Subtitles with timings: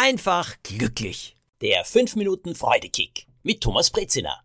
[0.00, 1.36] einfach glücklich.
[1.60, 4.42] Der 5 Minuten Freudekick mit Thomas Brezina.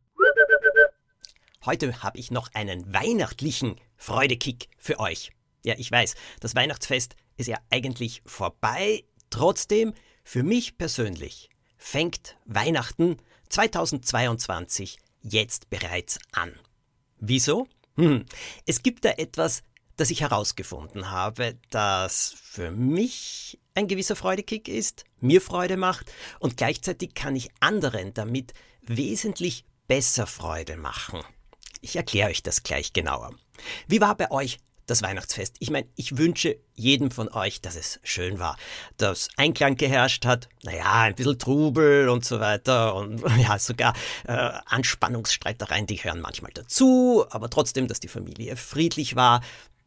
[1.66, 5.32] Heute habe ich noch einen weihnachtlichen Freudekick für euch.
[5.64, 9.06] Ja, ich weiß, das Weihnachtsfest ist ja eigentlich vorbei.
[9.30, 9.94] Trotzdem,
[10.26, 13.16] für mich persönlich fängt Weihnachten
[13.48, 16.52] 2022 jetzt bereits an.
[17.18, 17.66] Wieso?
[17.96, 18.26] Hm,
[18.66, 19.64] es gibt da etwas,
[19.98, 26.58] das ich herausgefunden habe, das für mich ein gewisser Freudekick ist, mir Freude macht und
[26.58, 31.22] gleichzeitig kann ich anderen damit wesentlich besser Freude machen.
[31.82, 33.36] Ich erkläre euch das gleich genauer.
[33.88, 35.56] Wie war bei euch das Weihnachtsfest.
[35.60, 38.58] Ich meine, ich wünsche jedem von euch, dass es schön war,
[38.98, 43.94] dass Einklang geherrscht hat, naja, ein bisschen Trubel und so weiter und ja, sogar
[44.28, 49.42] äh, Anspannungsstreitereien, die hören manchmal dazu, aber trotzdem, dass die Familie friedlich war,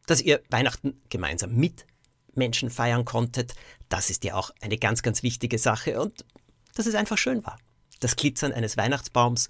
[0.09, 1.87] dass ihr Weihnachten gemeinsam mit
[2.35, 3.55] Menschen feiern konntet,
[3.89, 6.25] das ist ja auch eine ganz, ganz wichtige Sache und
[6.75, 7.59] dass es einfach schön war.
[8.01, 9.49] Das Glitzern eines Weihnachtsbaums,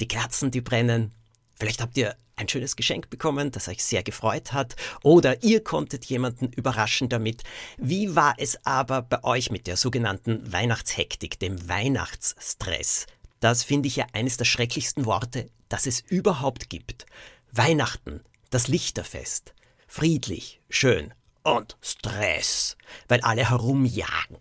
[0.00, 1.12] die Kerzen, die brennen,
[1.58, 6.06] vielleicht habt ihr ein schönes Geschenk bekommen, das euch sehr gefreut hat, oder ihr konntet
[6.06, 7.42] jemanden überraschen damit.
[7.76, 13.06] Wie war es aber bei euch mit der sogenannten Weihnachtshektik, dem Weihnachtsstress?
[13.40, 17.04] Das finde ich ja eines der schrecklichsten Worte, das es überhaupt gibt.
[17.52, 19.52] Weihnachten, das Lichterfest.
[19.92, 22.76] Friedlich, schön und Stress,
[23.08, 24.36] weil alle herumjagen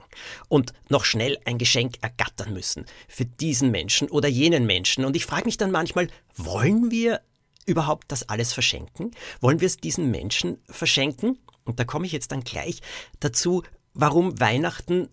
[0.48, 5.06] und noch schnell ein Geschenk ergattern müssen für diesen Menschen oder jenen Menschen.
[5.06, 7.22] Und ich frage mich dann manchmal, wollen wir
[7.66, 9.10] überhaupt das alles verschenken?
[9.42, 11.40] Wollen wir es diesen Menschen verschenken?
[11.66, 12.82] Und da komme ich jetzt dann gleich
[13.20, 13.64] dazu,
[13.96, 15.10] warum Weihnachten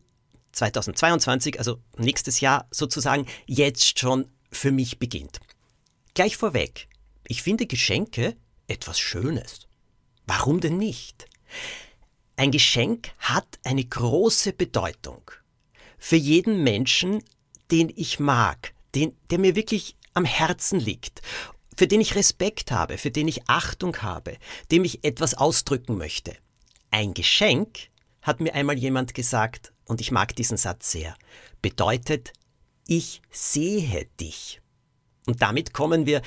[0.53, 5.41] 2022, also nächstes Jahr sozusagen, jetzt schon für mich beginnt.
[6.13, 6.89] Gleich vorweg,
[7.27, 8.37] ich finde Geschenke
[8.69, 9.66] etwas Schönes.
[10.27, 11.27] Warum denn nicht?
[12.37, 15.31] Ein Geschenk hat eine große Bedeutung.
[15.99, 17.23] Für jeden Menschen,
[17.71, 21.23] den ich mag, den, der mir wirklich am Herzen liegt
[21.77, 24.39] für den ich Respekt habe, für den ich Achtung habe,
[24.71, 26.37] dem ich etwas ausdrücken möchte.
[26.91, 27.91] Ein Geschenk,
[28.23, 31.15] hat mir einmal jemand gesagt, und ich mag diesen Satz sehr,
[31.63, 32.33] bedeutet,
[32.89, 34.61] ich sehe dich.
[35.27, 36.23] Und damit kommen wir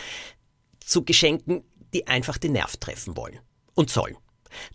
[0.79, 3.39] zu Geschenken, die einfach den Nerv treffen wollen
[3.79, 4.17] und sollen.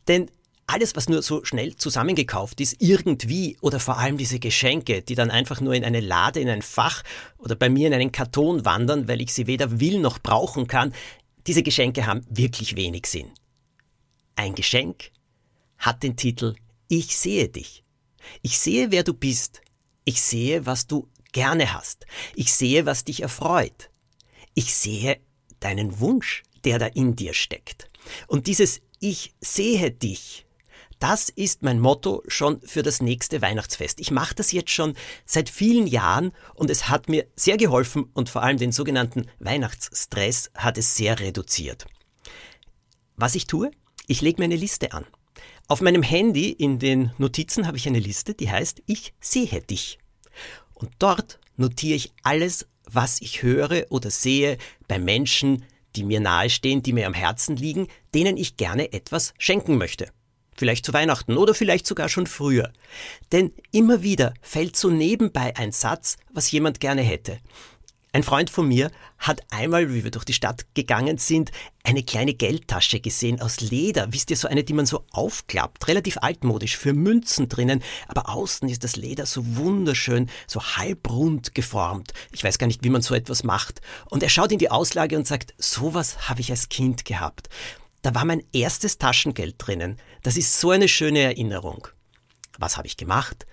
[0.08, 0.30] Denn
[0.66, 5.30] alles, was nur so schnell zusammengekauft ist, irgendwie oder vor allem diese Geschenke, die dann
[5.30, 7.02] einfach nur in eine Lade, in ein Fach
[7.36, 10.94] oder bei mir in einen Karton wandern, weil ich sie weder will noch brauchen kann,
[11.46, 13.30] diese Geschenke haben wirklich wenig Sinn.
[14.36, 15.10] Ein Geschenk
[15.76, 16.54] hat den Titel
[16.88, 17.84] Ich sehe dich.
[18.40, 19.60] Ich sehe, wer du bist.
[20.04, 22.06] Ich sehe, was du gerne hast.
[22.34, 23.90] Ich sehe, was dich erfreut.
[24.54, 25.18] Ich sehe
[25.60, 27.90] deinen Wunsch, der da in dir steckt.
[28.26, 30.46] Und dieses Ich sehe dich
[30.98, 34.00] das ist mein Motto schon für das nächste Weihnachtsfest.
[34.00, 34.94] Ich mache das jetzt schon
[35.26, 40.50] seit vielen Jahren und es hat mir sehr geholfen und vor allem den sogenannten Weihnachtsstress
[40.54, 41.84] hat es sehr reduziert.
[43.16, 43.70] Was ich tue?
[44.06, 45.04] Ich lege mir eine Liste an.
[45.68, 49.98] Auf meinem Handy in den Notizen habe ich eine Liste, die heißt Ich sehe dich.
[50.72, 54.56] Und dort notiere ich alles, was ich höre oder sehe
[54.88, 55.66] bei Menschen,
[55.96, 60.08] die mir nahestehen, die mir am Herzen liegen, denen ich gerne etwas schenken möchte.
[60.56, 62.72] Vielleicht zu Weihnachten oder vielleicht sogar schon früher.
[63.32, 67.38] Denn immer wieder fällt so nebenbei ein Satz, was jemand gerne hätte.
[68.14, 71.50] Ein Freund von mir hat einmal, wie wir durch die Stadt gegangen sind,
[71.82, 74.12] eine kleine Geldtasche gesehen aus Leder.
[74.12, 77.82] Wisst ihr, so eine, die man so aufklappt, relativ altmodisch, für Münzen drinnen.
[78.06, 82.12] Aber außen ist das Leder so wunderschön, so halbrund geformt.
[82.30, 83.80] Ich weiß gar nicht, wie man so etwas macht.
[84.08, 87.48] Und er schaut in die Auslage und sagt, sowas habe ich als Kind gehabt.
[88.02, 89.96] Da war mein erstes Taschengeld drinnen.
[90.22, 91.88] Das ist so eine schöne Erinnerung.
[92.60, 93.44] Was habe ich gemacht?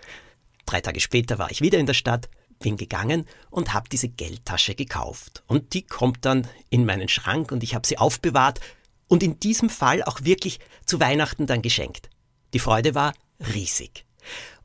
[0.67, 2.29] Drei Tage später war ich wieder in der Stadt,
[2.61, 5.43] bin gegangen und habe diese Geldtasche gekauft.
[5.47, 8.61] Und die kommt dann in meinen Schrank und ich habe sie aufbewahrt
[9.07, 12.09] und in diesem Fall auch wirklich zu Weihnachten dann geschenkt.
[12.53, 13.13] Die Freude war
[13.53, 14.05] riesig.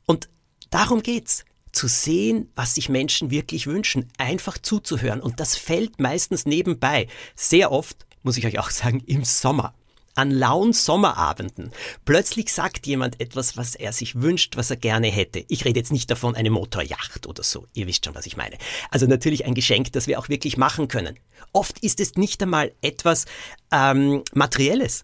[0.05, 0.29] Und
[0.69, 5.21] darum geht's zu sehen, was sich Menschen wirklich wünschen, einfach zuzuhören.
[5.21, 7.07] Und das fällt meistens nebenbei.
[7.35, 9.73] Sehr oft muss ich euch auch sagen, im Sommer.
[10.17, 11.71] An lauen Sommerabenden.
[12.03, 15.45] Plötzlich sagt jemand etwas, was er sich wünscht, was er gerne hätte.
[15.47, 17.67] Ich rede jetzt nicht davon, eine Motorjacht oder so.
[17.75, 18.57] Ihr wisst schon, was ich meine.
[18.89, 21.19] Also natürlich ein Geschenk, das wir auch wirklich machen können.
[21.53, 23.25] Oft ist es nicht einmal etwas
[23.71, 25.03] ähm, Materielles.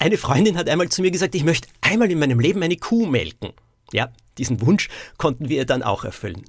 [0.00, 3.06] Eine Freundin hat einmal zu mir gesagt, ich möchte einmal in meinem Leben eine Kuh
[3.06, 3.52] melken.
[3.92, 6.44] Ja, diesen Wunsch konnten wir dann auch erfüllen.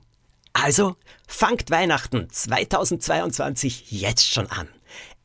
[0.53, 0.95] Also
[1.27, 4.67] fangt Weihnachten 2022 jetzt schon an.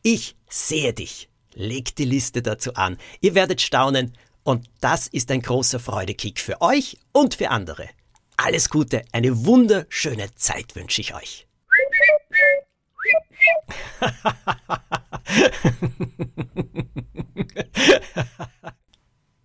[0.02, 1.31] Ich sehe dich.
[1.58, 2.99] Legt die Liste dazu an.
[3.23, 4.12] Ihr werdet staunen
[4.43, 7.88] und das ist ein großer Freudekick für euch und für andere.
[8.37, 11.47] Alles Gute, eine wunderschöne Zeit wünsche ich euch.